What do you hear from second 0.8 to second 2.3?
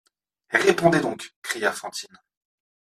donc! cria Fantine.